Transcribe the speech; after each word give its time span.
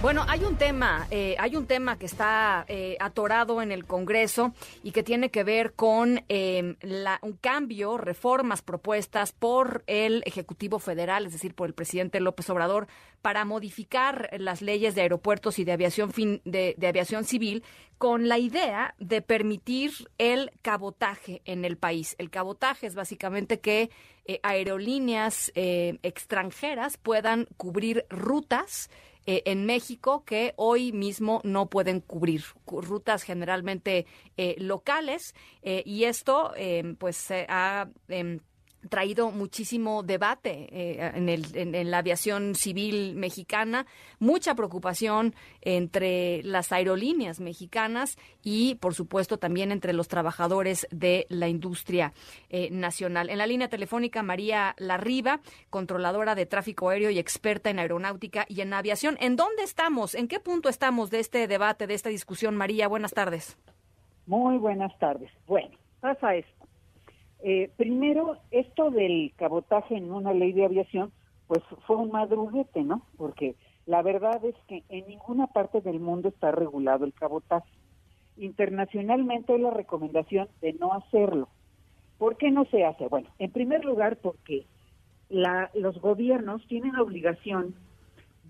Bueno, 0.00 0.24
hay 0.28 0.44
un 0.44 0.54
tema, 0.54 1.08
eh, 1.10 1.34
hay 1.40 1.56
un 1.56 1.66
tema 1.66 1.98
que 1.98 2.06
está 2.06 2.64
eh, 2.68 2.96
atorado 3.00 3.60
en 3.60 3.72
el 3.72 3.84
Congreso 3.84 4.54
y 4.84 4.92
que 4.92 5.02
tiene 5.02 5.30
que 5.30 5.42
ver 5.42 5.72
con 5.72 6.22
eh, 6.28 6.76
un 7.20 7.32
cambio, 7.32 7.98
reformas 7.98 8.62
propuestas 8.62 9.32
por 9.32 9.82
el 9.88 10.22
Ejecutivo 10.24 10.78
Federal, 10.78 11.26
es 11.26 11.32
decir, 11.32 11.52
por 11.52 11.66
el 11.66 11.74
presidente 11.74 12.20
López 12.20 12.48
Obrador, 12.48 12.86
para 13.22 13.44
modificar 13.44 14.30
las 14.38 14.62
leyes 14.62 14.94
de 14.94 15.00
aeropuertos 15.00 15.58
y 15.58 15.64
de 15.64 15.72
aviación 15.72 16.12
de, 16.44 16.76
de 16.78 16.86
aviación 16.86 17.24
civil 17.24 17.64
con 17.98 18.28
la 18.28 18.38
idea 18.38 18.94
de 19.00 19.20
permitir 19.20 19.90
el 20.18 20.52
cabotaje 20.62 21.42
en 21.44 21.64
el 21.64 21.76
país. 21.76 22.14
El 22.18 22.30
cabotaje 22.30 22.86
es 22.86 22.94
básicamente 22.94 23.58
que 23.58 23.90
aerolíneas 24.42 25.50
extranjeras 25.54 26.98
puedan 26.98 27.48
cubrir 27.56 28.04
rutas 28.10 28.90
eh, 29.30 29.42
en 29.44 29.66
México 29.66 30.24
que 30.24 30.54
hoy 30.56 30.90
mismo 30.90 31.42
no 31.44 31.68
pueden 31.68 32.00
cubrir 32.00 32.44
rutas 32.66 33.24
generalmente 33.24 34.06
eh, 34.38 34.56
locales 34.56 35.34
eh, 35.60 35.82
y 35.84 36.04
esto 36.04 36.54
pues 36.98 37.18
se 37.18 37.44
ha 37.50 37.90
em, 38.08 38.40
traído 38.88 39.30
muchísimo 39.30 40.02
debate 40.02 40.68
eh, 40.70 41.12
en, 41.14 41.28
el, 41.28 41.44
en, 41.54 41.90
la 41.90 41.98
aviación 41.98 42.54
civil 42.54 43.14
mexicana, 43.16 43.86
mucha 44.18 44.54
preocupación 44.54 45.34
entre 45.62 46.42
las 46.44 46.72
aerolíneas 46.72 47.40
mexicanas 47.40 48.16
y, 48.42 48.76
por 48.76 48.94
supuesto, 48.94 49.38
también 49.38 49.72
entre 49.72 49.92
los 49.92 50.08
trabajadores 50.08 50.86
de 50.90 51.26
la 51.28 51.48
industria 51.48 52.12
eh, 52.50 52.70
nacional. 52.70 53.30
En 53.30 53.38
la 53.38 53.46
línea 53.46 53.68
telefónica, 53.68 54.22
María 54.22 54.74
Larriba, 54.78 55.40
controladora 55.70 56.34
de 56.34 56.46
tráfico 56.46 56.90
aéreo 56.90 57.10
y 57.10 57.18
experta 57.18 57.70
en 57.70 57.78
aeronáutica 57.78 58.46
y 58.48 58.60
en 58.60 58.72
aviación. 58.72 59.16
¿En 59.20 59.36
dónde 59.36 59.62
estamos? 59.62 60.14
¿En 60.14 60.28
qué 60.28 60.40
punto 60.40 60.68
estamos 60.68 61.10
de 61.10 61.20
este 61.20 61.46
debate, 61.46 61.86
de 61.86 61.94
esta 61.94 62.10
discusión? 62.10 62.56
María, 62.56 62.88
buenas 62.88 63.12
tardes. 63.12 63.58
Muy 64.26 64.58
buenas 64.58 64.96
tardes. 64.98 65.30
Bueno, 65.46 65.70
pasa 66.00 66.34
esto 66.34 66.57
eh, 67.40 67.70
primero, 67.76 68.38
esto 68.50 68.90
del 68.90 69.32
cabotaje 69.36 69.96
en 69.96 70.12
una 70.12 70.32
ley 70.32 70.52
de 70.52 70.64
aviación, 70.64 71.12
pues 71.46 71.62
fue 71.86 71.96
un 71.96 72.10
madruguete, 72.10 72.82
¿no? 72.82 73.02
Porque 73.16 73.54
la 73.86 74.02
verdad 74.02 74.44
es 74.44 74.54
que 74.66 74.82
en 74.88 75.06
ninguna 75.06 75.46
parte 75.46 75.80
del 75.80 76.00
mundo 76.00 76.28
está 76.28 76.50
regulado 76.50 77.04
el 77.04 77.14
cabotaje. 77.14 77.70
Internacionalmente 78.36 79.54
hay 79.54 79.60
la 79.60 79.70
recomendación 79.70 80.48
de 80.60 80.74
no 80.74 80.92
hacerlo. 80.92 81.48
¿Por 82.18 82.36
qué 82.36 82.50
no 82.50 82.64
se 82.66 82.84
hace? 82.84 83.06
Bueno, 83.08 83.28
en 83.38 83.50
primer 83.50 83.84
lugar 83.84 84.16
porque 84.16 84.66
la, 85.28 85.70
los 85.74 86.00
gobiernos 86.00 86.66
tienen 86.66 86.92
la 86.94 87.02
obligación 87.02 87.74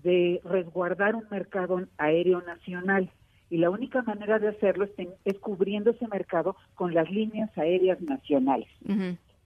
de 0.03 0.41
resguardar 0.43 1.15
un 1.15 1.27
mercado 1.29 1.79
aéreo 1.97 2.41
nacional 2.41 3.11
y 3.49 3.57
la 3.57 3.69
única 3.69 4.01
manera 4.03 4.39
de 4.39 4.49
hacerlo 4.49 4.87
es, 5.25 5.39
cubriendo 5.39 5.91
ese 5.91 6.07
mercado 6.07 6.55
con 6.75 6.93
las 6.93 7.09
líneas 7.09 7.55
aéreas 7.57 7.99
nacionales. 8.01 8.67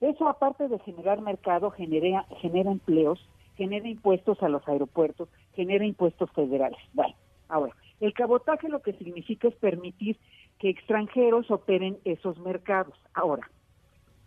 Eso, 0.00 0.28
aparte 0.28 0.68
de 0.68 0.78
generar 0.80 1.20
mercado, 1.22 1.70
genera, 1.70 2.26
genera 2.40 2.70
empleos, 2.70 3.26
genera 3.56 3.88
impuestos 3.88 4.42
a 4.42 4.48
los 4.48 4.66
aeropuertos, 4.68 5.28
genera 5.54 5.86
impuestos 5.86 6.30
federales. 6.32 6.78
Bueno, 6.92 7.14
ahora, 7.48 7.72
el 8.00 8.12
cabotaje 8.12 8.68
lo 8.68 8.82
que 8.82 8.92
significa 8.94 9.48
es 9.48 9.54
permitir 9.54 10.18
que 10.58 10.68
extranjeros 10.68 11.50
operen 11.50 11.98
esos 12.04 12.38
mercados. 12.38 12.94
Ahora, 13.14 13.48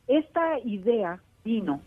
esta 0.07 0.59
idea 0.59 1.21
vino 1.43 1.81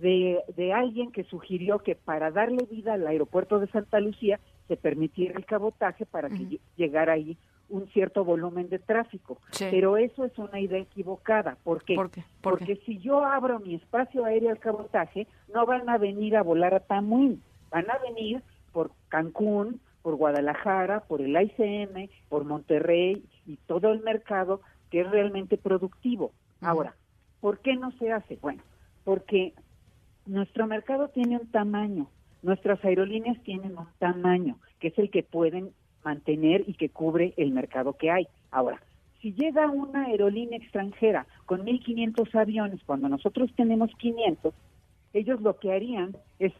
de, 0.00 0.40
de 0.56 0.72
alguien 0.72 1.12
que 1.12 1.24
sugirió 1.24 1.80
que 1.80 1.96
para 1.96 2.30
darle 2.30 2.64
vida 2.70 2.94
al 2.94 3.06
aeropuerto 3.06 3.58
de 3.58 3.66
Santa 3.66 4.00
Lucía 4.00 4.40
se 4.68 4.76
permitiera 4.76 5.36
el 5.36 5.46
cabotaje 5.46 6.06
para 6.06 6.28
que 6.28 6.60
llegara 6.76 7.14
ahí 7.14 7.36
un 7.68 7.86
cierto 7.88 8.24
volumen 8.24 8.68
de 8.68 8.78
tráfico. 8.78 9.38
Pero 9.58 9.96
eso 9.96 10.24
es 10.24 10.38
una 10.38 10.60
idea 10.60 10.78
equivocada. 10.78 11.56
¿Por 11.64 11.82
qué? 11.84 11.96
Porque 12.40 12.76
si 12.86 12.98
yo 12.98 13.24
abro 13.24 13.60
mi 13.60 13.74
espacio 13.74 14.24
aéreo 14.24 14.50
al 14.50 14.58
cabotaje, 14.58 15.26
no 15.52 15.66
van 15.66 15.88
a 15.88 15.98
venir 15.98 16.36
a 16.36 16.42
volar 16.42 16.74
a 16.74 16.80
Tamuín, 16.80 17.42
van 17.70 17.90
a 17.90 17.98
venir 17.98 18.42
por 18.72 18.90
Cancún, 19.08 19.80
por 20.02 20.16
Guadalajara, 20.16 21.00
por 21.00 21.20
el 21.20 21.36
ICM, 21.40 22.08
por 22.28 22.44
Monterrey 22.44 23.24
y 23.46 23.56
todo 23.66 23.92
el 23.92 24.00
mercado 24.02 24.60
que 24.90 25.00
es 25.00 25.10
realmente 25.10 25.58
productivo. 25.58 26.32
Ahora, 26.60 26.94
¿por 27.40 27.58
qué 27.58 27.76
no 27.76 27.92
se 27.92 28.12
hace? 28.12 28.38
Bueno, 28.40 28.62
porque 29.04 29.52
nuestro 30.26 30.66
mercado 30.66 31.08
tiene 31.08 31.36
un 31.36 31.50
tamaño 31.50 32.08
Nuestras 32.42 32.84
aerolíneas 32.84 33.42
tienen 33.42 33.76
un 33.76 33.86
tamaño 33.98 34.58
que 34.80 34.88
es 34.88 34.98
el 34.98 35.10
que 35.10 35.22
pueden 35.22 35.72
mantener 36.04 36.64
y 36.66 36.74
que 36.74 36.88
cubre 36.88 37.34
el 37.36 37.50
mercado 37.50 37.94
que 37.94 38.10
hay. 38.10 38.28
Ahora, 38.50 38.80
si 39.20 39.32
llega 39.32 39.70
una 39.70 40.04
aerolínea 40.04 40.58
extranjera 40.58 41.26
con 41.46 41.64
1.500 41.64 42.34
aviones 42.40 42.80
cuando 42.86 43.08
nosotros 43.08 43.50
tenemos 43.56 43.90
500, 43.98 44.54
ellos 45.12 45.40
lo 45.40 45.58
que 45.58 45.72
harían 45.72 46.16
es 46.38 46.52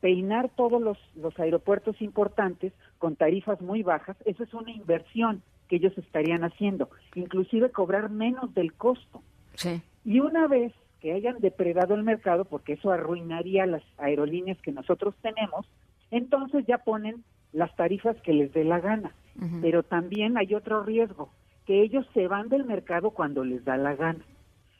peinar 0.00 0.50
todos 0.50 0.80
los, 0.80 0.98
los 1.16 1.38
aeropuertos 1.38 2.00
importantes 2.00 2.72
con 2.98 3.16
tarifas 3.16 3.60
muy 3.60 3.82
bajas. 3.82 4.16
Eso 4.24 4.44
es 4.44 4.54
una 4.54 4.70
inversión 4.70 5.42
que 5.68 5.76
ellos 5.76 5.96
estarían 5.96 6.44
haciendo, 6.44 6.90
inclusive 7.14 7.70
cobrar 7.70 8.10
menos 8.10 8.54
del 8.54 8.74
costo. 8.74 9.22
Sí. 9.54 9.82
Y 10.04 10.20
una 10.20 10.46
vez 10.46 10.72
que 11.04 11.12
hayan 11.12 11.38
depredado 11.38 11.94
el 11.94 12.02
mercado, 12.02 12.46
porque 12.46 12.72
eso 12.72 12.90
arruinaría 12.90 13.66
las 13.66 13.82
aerolíneas 13.98 14.58
que 14.62 14.72
nosotros 14.72 15.14
tenemos, 15.20 15.66
entonces 16.10 16.64
ya 16.66 16.78
ponen 16.78 17.22
las 17.52 17.76
tarifas 17.76 18.16
que 18.22 18.32
les 18.32 18.54
dé 18.54 18.64
la 18.64 18.80
gana. 18.80 19.14
Pero 19.60 19.82
también 19.82 20.38
hay 20.38 20.54
otro 20.54 20.82
riesgo, 20.82 21.28
que 21.66 21.82
ellos 21.82 22.06
se 22.14 22.26
van 22.26 22.48
del 22.48 22.64
mercado 22.64 23.10
cuando 23.10 23.44
les 23.44 23.62
da 23.66 23.76
la 23.76 23.94
gana. 23.94 24.24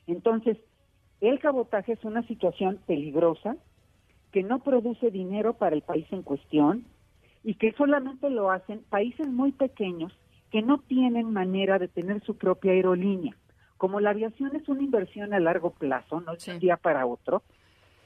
Entonces, 0.07 0.57
el 1.21 1.41
cabotaje 1.41 1.93
es 1.93 2.05
una 2.07 2.27
situación 2.27 2.81
peligrosa 2.87 3.59
que 4.33 4.43
no 4.43 4.61
produce 4.61 5.11
dinero 5.11 5.53
para 5.53 5.77
el 5.77 5.83
país 5.83 6.07
en 6.11 6.23
cuestión 6.23 6.87
y 7.43 7.57
que 7.57 7.73
solamente 7.73 8.31
lo 8.31 8.51
hacen 8.51 8.81
países 8.89 9.29
muy 9.29 9.53
pequeños 9.53 10.11
que 10.51 10.63
no 10.63 10.79
tienen 10.79 11.35
manera 11.35 11.79
de 11.79 11.89
tener 11.89 12.23
su 12.23 12.39
propia 12.39 12.73
aerolínea 12.73 13.37
como 13.77 14.01
la 14.01 14.11
aviación 14.11 14.55
es 14.57 14.69
una 14.69 14.83
inversión 14.83 15.35
a 15.35 15.41
largo 15.41 15.71
plazo, 15.71 16.21
no 16.21 16.33
es 16.33 16.47
un 16.49 16.59
día 16.59 16.77
para 16.77 17.07
otro, 17.07 17.43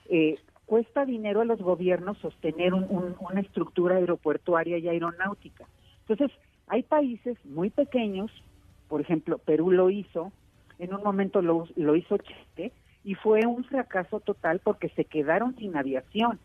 eh, 0.08 0.38
cuesta 0.66 1.04
dinero 1.04 1.40
a 1.40 1.44
los 1.44 1.60
gobiernos 1.60 2.18
sostener 2.18 2.74
una 2.74 3.40
estructura 3.40 3.96
aeropuertuaria 3.96 4.78
y 4.78 4.88
aeronáutica. 4.88 5.66
Entonces, 6.06 6.30
hay 6.66 6.82
países 6.82 7.36
muy 7.44 7.70
pequeños, 7.70 8.30
por 8.88 9.00
ejemplo, 9.00 9.38
Perú 9.38 9.70
lo 9.70 9.90
hizo, 9.90 10.32
en 10.78 10.94
un 10.94 11.02
momento 11.02 11.42
lo, 11.42 11.66
lo 11.76 11.96
hizo 11.96 12.18
Chile, 12.18 12.72
y 13.04 13.14
fue 13.14 13.46
un 13.46 13.64
fracaso 13.64 14.20
total 14.20 14.60
porque 14.62 14.90
se 14.90 15.04
quedaron 15.04 15.56
sin 15.56 15.76
aviación. 15.76 16.38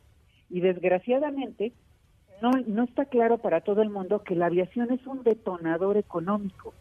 Y 0.49 0.61
desgraciadamente, 0.61 1.73
no, 2.41 2.51
no 2.67 2.83
está 2.83 3.05
claro 3.05 3.39
para 3.39 3.61
todo 3.61 3.81
el 3.81 3.89
mundo 3.89 4.23
que 4.23 4.35
la 4.35 4.45
aviación 4.45 4.91
es 4.91 5.05
un 5.05 5.23
detonador 5.23 5.97
económico. 5.97 6.73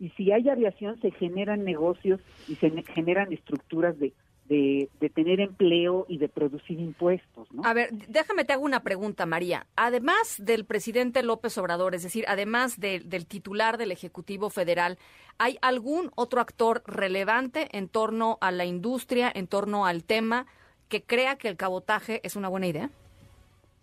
Y 0.00 0.10
si 0.10 0.32
hay 0.32 0.48
aviación, 0.48 1.00
se 1.00 1.10
generan 1.12 1.64
negocios 1.64 2.20
y 2.48 2.56
se 2.56 2.70
generan 2.94 3.32
estructuras 3.32 3.98
de, 3.98 4.12
de, 4.48 5.10
tener 5.14 5.40
empleo 5.40 6.04
y 6.08 6.18
de 6.18 6.28
producir 6.28 6.78
impuestos. 6.78 7.50
¿no? 7.52 7.62
A 7.64 7.72
ver, 7.72 7.90
déjame 8.08 8.44
te 8.44 8.52
hago 8.52 8.64
una 8.64 8.82
pregunta, 8.82 9.26
María. 9.26 9.66
Además 9.76 10.36
del 10.38 10.64
presidente 10.64 11.22
López 11.22 11.56
Obrador, 11.58 11.94
es 11.94 12.02
decir, 12.02 12.24
además 12.28 12.78
del 12.78 13.26
titular 13.26 13.78
del 13.78 13.92
Ejecutivo 13.92 14.50
Federal, 14.50 14.98
¿hay 15.38 15.58
algún 15.62 16.10
otro 16.16 16.40
actor 16.40 16.82
relevante 16.86 17.68
en 17.72 17.88
torno 17.88 18.38
a 18.40 18.50
la 18.50 18.64
industria, 18.64 19.30
en 19.34 19.46
torno 19.46 19.86
al 19.86 20.04
tema, 20.04 20.46
que 20.88 21.02
crea 21.02 21.36
que 21.36 21.48
el 21.48 21.56
cabotaje 21.56 22.20
es 22.24 22.36
una 22.36 22.48
buena 22.48 22.66
idea? 22.66 22.90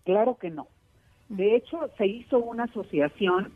Claro 0.03 0.37
que 0.37 0.49
no. 0.49 0.67
De 1.29 1.55
hecho, 1.55 1.89
se 1.97 2.07
hizo 2.07 2.39
una 2.39 2.65
asociación 2.65 3.53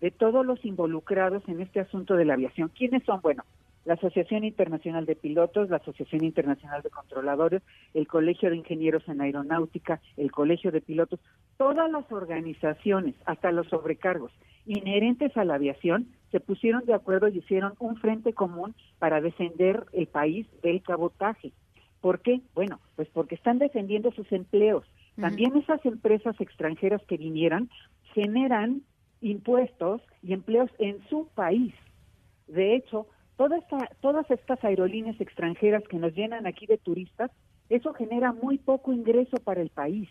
de 0.00 0.10
todos 0.10 0.44
los 0.44 0.64
involucrados 0.64 1.42
en 1.48 1.60
este 1.60 1.80
asunto 1.80 2.14
de 2.16 2.24
la 2.24 2.34
aviación. 2.34 2.70
¿Quiénes 2.76 3.02
son? 3.04 3.20
Bueno, 3.20 3.44
la 3.84 3.94
Asociación 3.94 4.44
Internacional 4.44 5.06
de 5.06 5.16
Pilotos, 5.16 5.70
la 5.70 5.78
Asociación 5.78 6.22
Internacional 6.22 6.82
de 6.82 6.90
Controladores, 6.90 7.62
el 7.94 8.06
Colegio 8.06 8.50
de 8.50 8.56
Ingenieros 8.56 9.08
en 9.08 9.20
Aeronáutica, 9.20 10.00
el 10.16 10.30
Colegio 10.30 10.70
de 10.70 10.82
Pilotos, 10.82 11.20
todas 11.56 11.90
las 11.90 12.10
organizaciones, 12.12 13.14
hasta 13.24 13.50
los 13.50 13.66
sobrecargos 13.68 14.30
inherentes 14.66 15.34
a 15.38 15.44
la 15.44 15.54
aviación, 15.54 16.08
se 16.30 16.40
pusieron 16.40 16.84
de 16.84 16.92
acuerdo 16.92 17.28
y 17.28 17.38
hicieron 17.38 17.72
un 17.78 17.96
frente 17.96 18.34
común 18.34 18.74
para 18.98 19.22
defender 19.22 19.86
el 19.92 20.06
país 20.06 20.46
del 20.62 20.82
cabotaje. 20.82 21.52
¿Por 22.02 22.20
qué? 22.20 22.42
Bueno, 22.54 22.78
pues 22.94 23.08
porque 23.08 23.34
están 23.34 23.58
defendiendo 23.58 24.12
sus 24.12 24.30
empleos, 24.32 24.84
también 25.18 25.56
esas 25.56 25.84
empresas 25.84 26.40
extranjeras 26.40 27.02
que 27.08 27.16
vinieran 27.16 27.70
generan 28.14 28.82
impuestos 29.20 30.00
y 30.22 30.32
empleos 30.32 30.70
en 30.78 31.00
su 31.08 31.28
país. 31.34 31.74
De 32.46 32.74
hecho, 32.74 33.06
toda 33.36 33.58
esta, 33.58 33.90
todas 34.00 34.30
estas 34.30 34.62
aerolíneas 34.64 35.20
extranjeras 35.20 35.82
que 35.88 35.98
nos 35.98 36.14
llenan 36.14 36.46
aquí 36.46 36.66
de 36.66 36.78
turistas, 36.78 37.30
eso 37.68 37.92
genera 37.92 38.32
muy 38.32 38.58
poco 38.58 38.92
ingreso 38.92 39.36
para 39.38 39.60
el 39.60 39.70
país. 39.70 40.08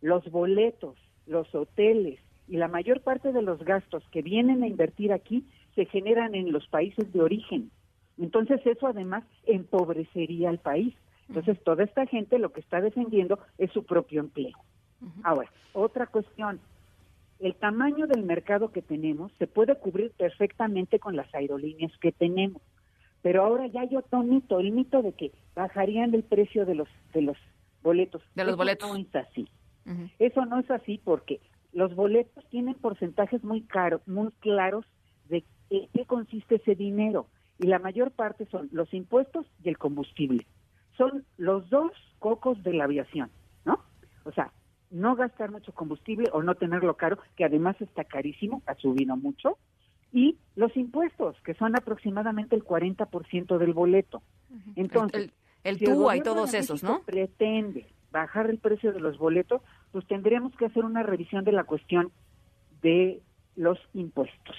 Los 0.00 0.30
boletos, 0.30 0.96
los 1.26 1.52
hoteles 1.54 2.20
y 2.48 2.56
la 2.56 2.68
mayor 2.68 3.00
parte 3.02 3.32
de 3.32 3.42
los 3.42 3.62
gastos 3.64 4.02
que 4.10 4.22
vienen 4.22 4.62
a 4.62 4.66
invertir 4.66 5.12
aquí 5.12 5.44
se 5.74 5.84
generan 5.86 6.34
en 6.34 6.50
los 6.50 6.66
países 6.68 7.12
de 7.12 7.20
origen. 7.20 7.70
Entonces 8.18 8.60
eso 8.64 8.86
además 8.86 9.24
empobrecería 9.46 10.48
al 10.48 10.58
país. 10.58 10.94
Entonces 11.28 11.62
toda 11.62 11.84
esta 11.84 12.06
gente 12.06 12.38
lo 12.38 12.52
que 12.52 12.60
está 12.60 12.80
defendiendo 12.80 13.38
es 13.58 13.70
su 13.72 13.84
propio 13.84 14.20
empleo. 14.20 14.58
Ahora, 15.22 15.50
otra 15.72 16.06
cuestión, 16.06 16.58
el 17.40 17.54
tamaño 17.54 18.06
del 18.06 18.24
mercado 18.24 18.70
que 18.72 18.82
tenemos 18.82 19.32
se 19.38 19.46
puede 19.46 19.76
cubrir 19.76 20.12
perfectamente 20.12 20.98
con 20.98 21.16
las 21.16 21.32
aerolíneas 21.34 21.92
que 21.98 22.12
tenemos. 22.12 22.62
Pero 23.22 23.42
ahora 23.42 23.66
ya 23.66 23.82
hay 23.82 23.96
otro 23.96 24.22
mito, 24.22 24.60
el 24.60 24.72
mito 24.72 25.02
de 25.02 25.12
que 25.12 25.32
bajarían 25.54 26.14
el 26.14 26.22
precio 26.22 26.64
de 26.64 26.74
los 26.74 26.88
de 27.12 27.22
los 27.22 27.36
boletos. 27.82 28.22
De 28.34 28.44
los 28.44 28.56
boletos. 28.56 28.88
No 28.88 28.96
es 28.96 29.14
así. 29.14 29.48
Eso 30.18 30.44
no 30.44 30.58
es 30.58 30.70
así 30.70 31.00
porque 31.02 31.40
los 31.72 31.94
boletos 31.94 32.44
tienen 32.50 32.74
porcentajes 32.74 33.42
muy 33.42 33.62
caros, 33.62 34.06
muy 34.06 34.30
claros 34.40 34.84
de 35.28 35.44
qué 35.70 36.04
consiste 36.06 36.56
ese 36.56 36.74
dinero 36.74 37.28
y 37.58 37.66
la 37.66 37.78
mayor 37.78 38.12
parte 38.12 38.46
son 38.46 38.68
los 38.72 38.92
impuestos 38.94 39.46
y 39.62 39.68
el 39.68 39.78
combustible. 39.78 40.46
Son 40.96 41.24
los 41.36 41.68
dos 41.70 41.92
cocos 42.18 42.62
de 42.62 42.72
la 42.72 42.84
aviación, 42.84 43.30
¿no? 43.64 43.80
O 44.24 44.32
sea, 44.32 44.52
no 44.90 45.16
gastar 45.16 45.50
mucho 45.50 45.72
combustible 45.72 46.28
o 46.32 46.42
no 46.42 46.54
tenerlo 46.54 46.96
caro, 46.96 47.18
que 47.36 47.44
además 47.44 47.76
está 47.80 48.04
carísimo, 48.04 48.62
ha 48.66 48.74
subido 48.74 49.16
mucho, 49.16 49.58
y 50.12 50.36
los 50.56 50.74
impuestos, 50.76 51.36
que 51.44 51.54
son 51.54 51.76
aproximadamente 51.76 52.56
el 52.56 52.64
40% 52.64 53.58
del 53.58 53.74
boleto. 53.74 54.22
Entonces, 54.76 55.30
el, 55.64 55.78
TUA 55.78 56.16
y 56.16 56.20
todos 56.22 56.54
esos, 56.54 56.82
¿no? 56.82 57.02
Pretende 57.02 57.86
bajar 58.10 58.48
el 58.48 58.58
precio 58.58 58.92
de 58.92 59.00
los 59.00 59.18
boletos, 59.18 59.60
pues 59.92 60.06
tendríamos 60.06 60.56
que 60.56 60.66
hacer 60.66 60.84
una 60.84 61.02
revisión 61.02 61.44
de 61.44 61.52
la 61.52 61.64
cuestión 61.64 62.10
de 62.80 63.20
los 63.56 63.78
impuestos. 63.92 64.56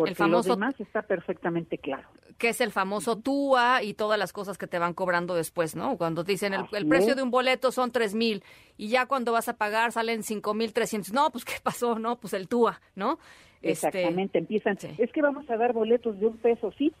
Porque 0.00 0.10
el 0.10 0.16
famoso, 0.16 0.48
lo 0.48 0.54
demás 0.54 0.80
está 0.80 1.02
perfectamente 1.02 1.76
claro. 1.76 2.08
Que 2.38 2.48
es 2.48 2.60
el 2.62 2.70
famoso 2.70 3.16
TUA 3.16 3.82
y 3.82 3.92
todas 3.92 4.18
las 4.18 4.32
cosas 4.32 4.56
que 4.56 4.66
te 4.66 4.78
van 4.78 4.94
cobrando 4.94 5.34
después, 5.34 5.76
¿no? 5.76 5.98
Cuando 5.98 6.24
dicen 6.24 6.54
el, 6.54 6.64
el 6.72 6.88
precio 6.88 7.14
de 7.14 7.22
un 7.22 7.30
boleto 7.30 7.70
son 7.70 7.92
tres 7.92 8.14
mil 8.14 8.42
y 8.78 8.88
ya 8.88 9.04
cuando 9.04 9.32
vas 9.32 9.48
a 9.50 9.58
pagar 9.58 9.92
salen 9.92 10.22
cinco 10.22 10.54
mil 10.54 10.72
trescientos. 10.72 11.12
No, 11.12 11.30
pues 11.30 11.44
¿qué 11.44 11.54
pasó? 11.62 11.98
No, 11.98 12.16
pues 12.16 12.32
el 12.32 12.48
TUA, 12.48 12.80
¿no? 12.94 13.18
Este, 13.60 13.88
Exactamente, 13.88 14.38
empiezan. 14.38 14.78
Es 14.96 15.12
que 15.12 15.20
vamos 15.20 15.48
a 15.50 15.56
dar 15.58 15.74
boletos 15.74 16.18
de 16.18 16.26
un 16.26 16.38
peso, 16.38 16.72
sí. 16.78 16.94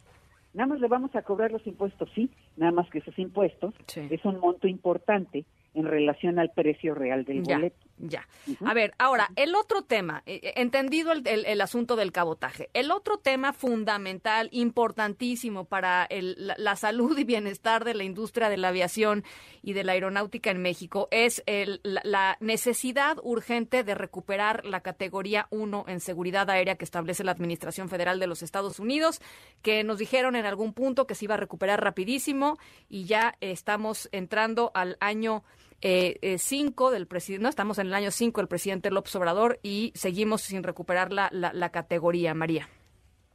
Nada 0.52 0.66
más 0.66 0.80
le 0.80 0.88
vamos 0.88 1.14
a 1.16 1.22
cobrar 1.22 1.50
los 1.50 1.66
impuestos, 1.66 2.10
sí. 2.14 2.28
Nada 2.56 2.72
más 2.72 2.90
que 2.90 2.98
esos 2.98 3.18
impuestos 3.18 3.72
es 3.96 4.24
un 4.26 4.38
monto 4.40 4.68
importante 4.68 5.46
en 5.74 5.86
relación 5.86 6.38
al 6.38 6.50
precio 6.50 6.94
real 6.94 7.24
del 7.24 7.42
boleto. 7.42 7.90
Ya. 8.02 8.26
A 8.64 8.72
ver, 8.72 8.94
ahora, 8.98 9.28
el 9.36 9.54
otro 9.54 9.82
tema, 9.82 10.22
eh, 10.24 10.40
eh, 10.42 10.52
entendido 10.56 11.12
el, 11.12 11.26
el, 11.26 11.60
asunto 11.60 11.96
del 11.96 12.12
cabotaje, 12.12 12.70
el 12.72 12.90
otro 12.92 13.18
tema 13.18 13.52
fundamental, 13.52 14.48
importantísimo 14.52 15.66
para 15.66 16.08
la, 16.10 16.76
salud 16.76 17.18
y 17.18 17.24
bienestar 17.24 17.84
de 17.84 17.92
la 17.92 18.04
industria 18.04 18.48
de 18.48 18.56
la 18.56 18.68
aviación 18.68 19.22
y 19.62 19.74
de 19.74 19.84
la 19.84 19.92
aeronáutica 19.92 20.50
en 20.50 20.62
México 20.62 21.08
es 21.10 21.42
el, 21.44 21.80
la, 21.82 22.38
necesidad 22.40 23.18
urgente 23.22 23.84
de 23.84 23.94
recuperar 23.94 24.64
la 24.64 24.80
categoría 24.80 25.46
1 25.50 25.84
en 25.86 26.00
seguridad 26.00 26.48
aérea 26.48 26.76
que 26.76 26.86
establece 26.86 27.22
la 27.22 27.32
Administración 27.32 27.90
Federal 27.90 28.18
de 28.18 28.26
los 28.26 28.42
Estados 28.42 28.80
Unidos, 28.80 29.20
que 29.60 29.84
nos 29.84 29.98
dijeron 29.98 30.36
en 30.36 30.46
algún 30.46 30.72
punto 30.72 31.06
que 31.06 31.14
se 31.14 31.26
iba 31.26 31.34
a 31.34 31.38
recuperar 31.38 31.84
rapidísimo 31.84 32.56
y 32.88 33.04
ya 33.04 33.36
estamos 33.40 34.08
entrando 34.10 34.70
al 34.74 34.96
año 35.00 35.44
eh, 35.82 36.18
eh, 36.20 36.38
cinco 36.38 36.90
del 36.90 37.06
presidente, 37.06 37.42
no, 37.42 37.48
estamos 37.48 37.78
en 37.78 37.86
el 37.86 37.94
año 37.94 38.10
5 38.10 38.40
del 38.40 38.48
presidente 38.48 38.90
López 38.90 39.16
Obrador 39.16 39.58
y 39.62 39.92
seguimos 39.94 40.42
sin 40.42 40.62
recuperar 40.62 41.12
la, 41.12 41.30
la, 41.32 41.68
categoría, 41.70 42.34
María. 42.34 42.68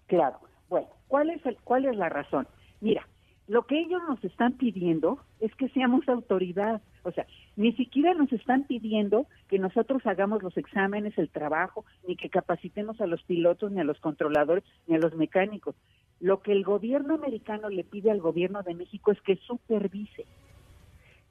Claro. 0.06 0.40
Bueno, 0.70 0.88
¿cuál 1.08 1.32
es, 1.32 1.44
el, 1.46 1.58
¿cuál 1.64 1.86
es 1.86 1.96
la 1.96 2.10
razón? 2.10 2.48
Mira, 2.82 3.08
lo 3.48 3.66
que 3.66 3.80
ellos 3.80 4.02
nos 4.08 4.24
están 4.24 4.54
pidiendo 4.54 5.20
es 5.40 5.56
que 5.56 5.70
seamos 5.70 6.08
autoridad. 6.08 6.82
O 7.04 7.12
sea, 7.12 7.26
ni 7.56 7.74
siquiera 7.74 8.14
nos 8.14 8.32
están 8.32 8.66
pidiendo 8.66 9.26
que 9.48 9.58
nosotros 9.58 10.06
hagamos 10.06 10.44
los 10.44 10.56
exámenes, 10.58 11.18
el 11.18 11.30
trabajo, 11.30 11.84
ni 12.08 12.16
que 12.16 12.30
capacitemos 12.30 13.02
a 13.02 13.08
los 13.08 13.24
pilotos, 13.24 13.72
ni 13.72 13.82
a 13.82 13.84
los 13.84 14.00
controladores, 14.00 14.64
ni 14.88 14.96
a 14.96 15.00
los 15.00 15.16
mecánicos. 15.16 15.76
Lo 16.20 16.42
que 16.42 16.52
el 16.52 16.64
gobierno 16.64 17.16
americano 17.16 17.70
le 17.70 17.84
pide 17.84 18.12
al 18.12 18.22
gobierno 18.22 18.62
de 18.62 18.76
México 18.76 19.12
es 19.12 19.22
que 19.22 19.36
supervise 19.38 20.26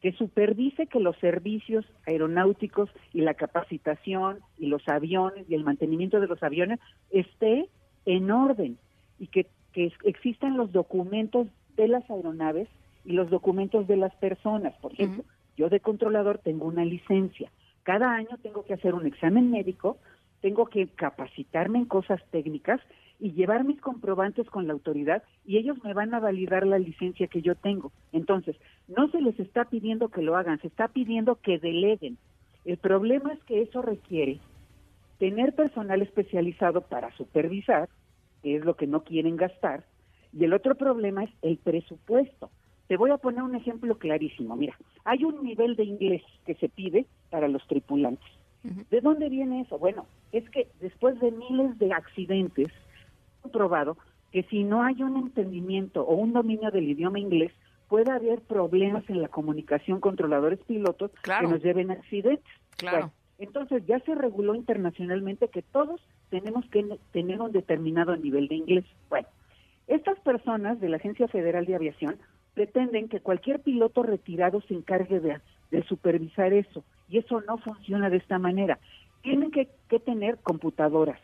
que 0.05 0.12
supervise 0.12 0.87
que 0.87 1.01
los 1.01 1.17
servicios 1.17 1.87
aeronáuticos 2.06 2.91
y 3.15 3.23
la 3.23 3.33
capacitación 3.33 4.41
y 4.59 4.67
los 4.67 4.87
aviones 4.87 5.49
y 5.49 5.55
el 5.55 5.65
mantenimiento 5.65 6.21
de 6.21 6.27
los 6.27 6.43
aviones 6.43 6.79
esté 7.11 7.71
en 8.05 8.31
orden 8.31 8.77
y 9.19 9.29
que, 9.29 9.47
que 9.73 9.91
existan 10.05 10.59
los 10.59 10.73
documentos 10.73 11.47
de 11.79 11.89
las 11.89 12.11
aeronaves 12.11 12.69
y 13.06 13.12
los 13.12 13.31
documentos 13.31 13.87
de 13.87 13.97
las 13.97 14.15
personas. 14.17 14.75
Por 14.83 14.93
ejemplo, 14.93 15.25
yo 15.56 15.71
de 15.71 15.81
controlador 15.81 16.37
tengo 16.37 16.67
una 16.67 16.85
licencia. 16.85 17.51
Cada 17.83 18.12
año 18.12 18.37
tengo 18.43 18.62
que 18.67 18.75
hacer 18.75 18.93
un 18.93 19.06
examen 19.06 19.51
médico, 19.51 19.97
tengo 20.43 20.67
que 20.67 20.87
capacitarme 20.89 21.79
en 21.79 21.87
cosas 21.87 22.21
técnicas 22.31 22.79
y 23.25 23.32
llevar 23.32 23.65
mis 23.65 23.81
comprobantes 23.81 24.50
con 24.50 24.67
la 24.67 24.75
autoridad 24.75 25.23
y 25.47 25.56
ellos 25.56 25.82
me 25.82 25.94
van 25.94 26.12
a 26.12 26.21
validar 26.21 26.67
la 26.67 26.79
licencia 26.79 27.26
que 27.26 27.41
yo 27.41 27.55
tengo. 27.55 27.91
Entonces, 28.12 28.55
no 28.87 29.09
se 29.09 29.23
les 29.23 29.41
está 29.41 29.65
pidiendo 29.65 30.11
que 30.11 30.21
lo 30.21 30.37
hagan, 30.37 30.61
se 30.61 30.67
está 30.67 30.88
pidiendo 30.88 31.37
que 31.37 31.59
deleguen. 31.59 32.19
El 32.67 32.76
problema 32.76 33.32
es 33.32 33.43
que 33.44 33.62
eso 33.62 33.81
requiere 33.81 34.41
tener 35.19 35.55
personal 35.55 36.03
especializado 36.03 36.82
para 36.82 37.17
supervisar, 37.17 37.88
que 38.43 38.56
es 38.56 38.65
lo 38.67 38.76
que 38.76 38.87
no 38.87 39.05
quieren 39.05 39.37
gastar, 39.37 39.85
y 40.35 40.44
el 40.44 40.53
otro 40.53 40.75
problema 40.75 41.25
es 41.25 41.31
el 41.41 41.56
presupuesto. 41.56 42.50
Te 42.88 42.99
voy 42.99 43.11
a 43.11 43.17
poner 43.17 43.43
un 43.43 43.55
ejemplo 43.55 43.97
clarísimo. 43.97 44.55
Mira, 44.55 44.77
hay 45.06 45.25
un 45.25 45.43
nivel 45.43 45.77
de 45.77 45.85
inglés 45.85 46.23
que 46.44 46.56
se 46.56 46.69
pide 46.69 47.06
para 47.31 47.49
los 47.49 47.67
tripulantes. 47.69 48.29
¿De 48.91 49.00
dónde 49.00 49.31
viene 49.31 49.62
eso? 49.62 49.79
Bueno, 49.79 50.05
es 50.32 50.49
que 50.50 50.69
después 50.81 51.19
de 51.20 51.31
miles 51.31 51.79
de 51.79 51.93
accidentes, 51.93 52.69
probado 53.50 53.96
que 54.32 54.43
si 54.44 54.64
no 54.64 54.82
hay 54.82 55.02
un 55.02 55.17
entendimiento 55.17 56.02
o 56.02 56.17
un 56.17 56.32
dominio 56.32 56.70
del 56.70 56.88
idioma 56.88 57.20
inglés, 57.20 57.52
puede 57.88 58.11
haber 58.11 58.41
problemas 58.41 59.08
en 59.08 59.23
la 59.23 59.29
comunicación 59.29 60.00
controladores 60.00 60.58
pilotos 60.67 61.13
que 61.22 61.46
nos 61.46 61.63
lleven 61.63 61.91
a 61.91 61.94
accidentes. 61.94 62.44
Claro. 62.77 63.13
entonces 63.39 63.86
ya 63.86 64.01
se 64.01 64.17
reguló 64.17 64.56
internacionalmente 64.56 65.46
que 65.46 65.63
todos 65.63 66.01
tenemos 66.29 66.65
que 66.67 66.84
tener 67.13 67.41
un 67.41 67.53
determinado 67.53 68.17
nivel 68.17 68.48
de 68.48 68.56
inglés. 68.56 68.84
Bueno, 69.08 69.29
estas 69.86 70.19
personas 70.20 70.81
de 70.81 70.89
la 70.89 70.96
Agencia 70.96 71.29
Federal 71.29 71.67
de 71.67 71.77
Aviación 71.77 72.17
pretenden 72.55 73.08
que 73.08 73.20
cualquier 73.20 73.60
piloto 73.60 74.03
retirado 74.03 74.60
se 74.63 74.74
encargue 74.74 75.20
de, 75.20 75.41
supervisar 75.84 76.53
eso, 76.53 76.84
y 77.08 77.19
eso 77.19 77.41
no 77.43 77.58
funciona 77.58 78.10
de 78.10 78.17
esta 78.17 78.39
manera. 78.39 78.79
Tienen 79.22 79.51
que 79.51 79.69
tener 80.01 80.39
computadoras, 80.39 81.20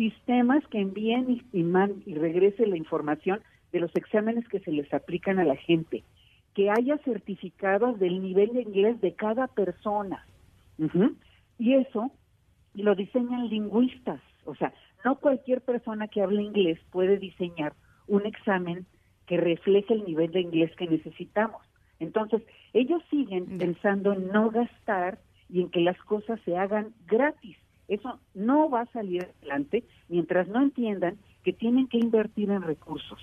sistemas 0.00 0.66
que 0.68 0.80
envíen 0.80 1.30
y, 1.30 1.42
y, 1.52 1.62
y 2.06 2.14
regrese 2.14 2.66
la 2.66 2.78
información 2.78 3.42
de 3.70 3.80
los 3.80 3.94
exámenes 3.94 4.48
que 4.48 4.60
se 4.60 4.72
les 4.72 4.90
aplican 4.94 5.38
a 5.38 5.44
la 5.44 5.56
gente, 5.56 6.04
que 6.54 6.70
haya 6.70 6.96
certificados 7.04 8.00
del 8.00 8.22
nivel 8.22 8.54
de 8.54 8.62
inglés 8.62 8.98
de 9.02 9.12
cada 9.12 9.46
persona. 9.46 10.26
Y 11.58 11.74
eso 11.74 12.10
lo 12.72 12.94
diseñan 12.94 13.50
lingüistas, 13.50 14.22
o 14.46 14.54
sea, 14.54 14.72
no 15.04 15.16
cualquier 15.16 15.60
persona 15.60 16.08
que 16.08 16.22
hable 16.22 16.44
inglés 16.44 16.78
puede 16.90 17.18
diseñar 17.18 17.74
un 18.08 18.24
examen 18.24 18.86
que 19.26 19.36
refleje 19.36 19.92
el 19.92 20.04
nivel 20.06 20.30
de 20.30 20.40
inglés 20.40 20.74
que 20.76 20.86
necesitamos. 20.86 21.60
Entonces, 21.98 22.40
ellos 22.72 23.02
siguen 23.10 23.58
pensando 23.58 24.14
en 24.14 24.28
no 24.28 24.50
gastar 24.50 25.18
y 25.50 25.60
en 25.60 25.68
que 25.68 25.80
las 25.80 25.98
cosas 26.04 26.40
se 26.46 26.56
hagan 26.56 26.94
gratis. 27.06 27.58
Eso 27.90 28.20
no 28.34 28.70
va 28.70 28.82
a 28.82 28.92
salir 28.92 29.28
adelante 29.40 29.82
mientras 30.08 30.46
no 30.48 30.62
entiendan 30.62 31.18
que 31.42 31.52
tienen 31.52 31.88
que 31.88 31.98
invertir 31.98 32.50
en 32.50 32.62
recursos. 32.62 33.18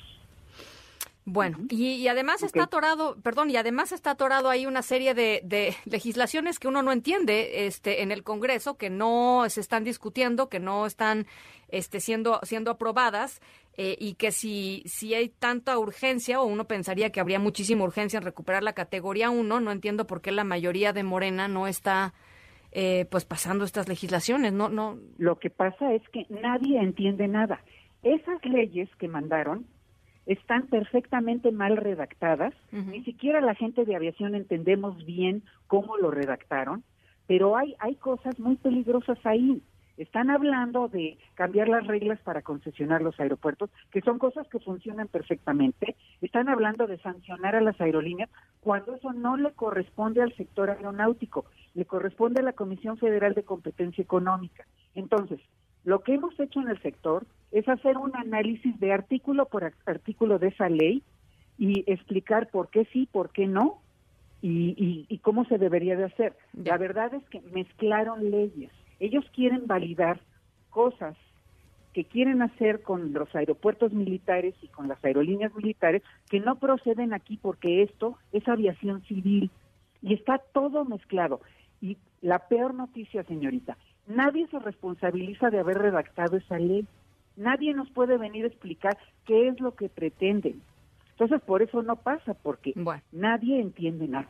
Bueno, 1.24 1.58
y, 1.70 2.08
además 2.08 2.42
está 2.44 2.64
atorado, 2.64 3.18
perdón, 3.22 3.50
y 3.50 3.58
además 3.58 3.92
está 3.92 4.12
atorado 4.12 4.50
ahí 4.50 4.66
una 4.66 4.82
serie 4.82 5.14
de, 5.14 5.76
legislaciones 5.86 6.60
que 6.60 6.68
uno 6.68 6.84
no 6.84 6.92
entiende 6.92 7.68
este, 7.68 8.02
en 8.02 8.12
el 8.12 8.24
Congreso, 8.24 8.78
que 8.78 8.90
no 8.90 9.44
se 9.50 9.62
están 9.62 9.84
discutiendo, 9.84 10.48
que 10.48 10.60
no 10.60 10.86
están 10.86 11.28
este, 11.70 12.00
siendo, 12.00 12.40
siendo 12.44 12.72
aprobadas, 12.72 13.42
eh, 13.76 13.98
y 14.00 14.14
que 14.16 14.32
si, 14.32 14.84
si 14.86 15.14
hay 15.14 15.30
tanta 15.30 15.78
urgencia, 15.78 16.42
o 16.42 16.46
uno 16.46 16.66
pensaría 16.66 17.10
que 17.10 17.20
habría 17.20 17.40
muchísima 17.40 17.84
urgencia 17.84 18.18
en 18.18 18.24
recuperar 18.24 18.64
la 18.64 18.74
categoría 18.74 19.30
1, 19.30 19.60
no 19.60 19.72
entiendo 19.72 20.08
por 20.08 20.22
qué 20.22 20.32
la 20.32 20.46
mayoría 20.46 20.94
de 20.94 21.04
Morena 21.04 21.50
no 21.50 21.68
está 21.68 22.14
eh, 22.72 23.06
pues 23.10 23.26
pasando 23.26 23.66
estas 23.66 23.88
legislaciones, 23.88 24.54
no, 24.54 24.70
no. 24.70 24.98
Lo 25.18 25.38
que 25.40 25.50
pasa 25.50 25.94
es 25.94 26.02
que 26.10 26.26
nadie 26.30 26.80
entiende 26.80 27.28
nada. 27.28 27.62
Esas 28.04 28.44
leyes 28.46 28.90
que 28.98 29.08
mandaron 29.08 29.66
están 30.26 30.68
perfectamente 30.68 31.52
mal 31.52 31.78
redactadas, 31.78 32.54
ni 32.72 33.02
siquiera 33.04 33.40
la 33.40 33.56
gente 33.56 33.86
de 33.86 33.96
aviación 33.96 34.36
entendemos 34.36 35.06
bien 35.06 35.42
cómo 35.68 35.96
lo 35.96 36.12
redactaron, 36.12 36.84
pero 37.28 37.56
hay, 37.56 37.76
hay 37.80 37.96
cosas 37.96 38.38
muy 38.38 38.58
peligrosas 38.58 39.18
ahí. 39.26 39.62
Están 39.98 40.30
hablando 40.30 40.88
de 40.88 41.18
cambiar 41.34 41.68
las 41.68 41.86
reglas 41.88 42.20
para 42.22 42.44
concesionar 42.44 43.02
los 43.02 43.20
aeropuertos, 43.20 43.70
que 43.92 44.02
son 44.02 44.20
cosas 44.20 44.48
que 44.48 44.60
funcionan 44.60 45.08
perfectamente. 45.08 45.96
Están 46.22 46.50
hablando 46.50 46.88
de 46.88 47.00
sancionar 47.00 47.56
a 47.56 47.62
las 47.62 47.80
aerolíneas 47.82 48.30
cuando 48.62 48.96
eso 48.96 49.12
no 49.14 49.38
le 49.38 49.52
corresponde 49.54 50.22
al 50.22 50.36
sector 50.36 50.70
aeronáutico, 50.70 51.46
le 51.74 51.86
corresponde 51.86 52.42
a 52.42 52.46
la 52.46 52.54
Comisión 52.54 52.98
Federal 52.98 53.34
de 53.34 53.44
Competencia 53.44 54.02
Económica. 54.02 54.66
Entonces, 54.94 55.40
lo 55.84 56.04
que 56.04 56.14
hemos 56.14 56.40
hecho 56.40 56.60
en 56.62 56.70
el 56.70 56.82
sector 56.82 57.26
es 57.52 57.68
hacer 57.68 57.98
un 57.98 58.16
análisis 58.16 58.80
de 58.80 58.92
artículo 58.92 59.46
por 59.46 59.72
artículo 59.86 60.38
de 60.38 60.50
esa 60.50 60.70
ley 60.70 61.02
y 61.58 61.90
explicar 61.92 62.50
por 62.50 62.70
qué 62.70 62.86
sí, 62.92 63.08
por 63.12 63.32
qué 63.32 63.48
no 63.48 63.82
y, 64.42 65.20
cómo 65.24 65.46
se 65.46 65.58
debería 65.58 65.96
de 65.96 66.06
hacer. 66.06 66.36
La 66.54 66.78
verdad 66.78 67.14
es 67.14 67.24
que 67.30 67.42
mezclaron 67.54 68.30
leyes. 68.30 68.72
Ellos 69.00 69.26
quieren 69.34 69.68
validar 69.68 70.20
cosas 70.70 71.16
que 71.94 72.06
quieren 72.06 72.42
hacer 72.42 72.84
con 72.84 73.12
los 73.14 73.34
aeropuertos 73.36 73.92
militares 73.92 74.54
y 74.62 74.68
con 74.68 74.88
las 74.88 75.04
aerolíneas 75.04 75.56
militares 75.56 76.04
que 76.30 76.40
no 76.40 76.58
proceden 76.60 77.14
aquí 77.14 77.38
porque 77.42 77.82
esto 77.82 78.18
es 78.32 78.48
aviación 78.48 79.02
civil 79.04 79.50
y 80.02 80.14
está 80.14 80.38
todo 80.38 80.86
mezclado. 80.86 81.42
Y 81.82 81.98
la 82.22 82.48
peor 82.48 82.74
noticia, 82.74 83.24
señorita, 83.24 83.78
nadie 84.06 84.48
se 84.48 84.60
responsabiliza 84.60 85.50
de 85.50 85.60
haber 85.60 85.80
redactado 85.80 86.38
esa 86.38 86.60
ley. 86.60 86.86
Nadie 87.36 87.74
nos 87.74 87.90
puede 87.92 88.18
venir 88.18 88.46
a 88.46 88.50
explicar 88.50 88.98
qué 89.26 89.48
es 89.48 89.60
lo 89.60 89.76
que 89.76 89.90
pretenden. 89.90 90.62
Entonces, 91.12 91.42
por 91.42 91.64
eso 91.64 91.82
no 91.82 91.96
pasa, 91.96 92.36
porque 92.36 92.74
nadie 93.12 93.60
entiende 93.60 94.08
nada. 94.08 94.30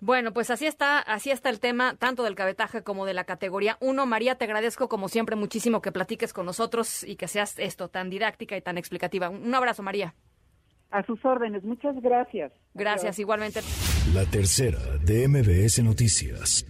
Bueno, 0.00 0.32
pues 0.32 0.50
así 0.50 0.66
está, 0.66 0.98
así 0.98 1.30
está 1.30 1.48
el 1.48 1.60
tema, 1.60 1.96
tanto 1.96 2.24
del 2.24 2.34
cabetaje 2.34 2.82
como 2.82 3.06
de 3.06 3.14
la 3.14 3.24
categoría 3.24 3.78
1. 3.80 4.06
María, 4.06 4.34
te 4.34 4.44
agradezco 4.44 4.88
como 4.88 5.08
siempre 5.08 5.36
muchísimo 5.36 5.80
que 5.80 5.92
platiques 5.92 6.32
con 6.32 6.46
nosotros 6.46 7.04
y 7.04 7.16
que 7.16 7.28
seas 7.28 7.58
esto 7.58 7.88
tan 7.88 8.10
didáctica 8.10 8.56
y 8.56 8.60
tan 8.60 8.76
explicativa. 8.76 9.30
Un 9.30 9.54
abrazo, 9.54 9.82
María. 9.82 10.14
A 10.90 11.02
sus 11.04 11.24
órdenes, 11.24 11.64
muchas 11.64 12.00
gracias. 12.00 12.52
Gracias, 12.74 13.18
igualmente. 13.18 13.60
La 14.12 14.24
tercera 14.26 14.78
de 15.04 15.26
MBS 15.26 15.82
Noticias. 15.82 16.64